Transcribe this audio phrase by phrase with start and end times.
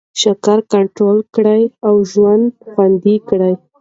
[0.21, 3.53] شکره کنټرول کړئ او ژوند خوندي کړئ.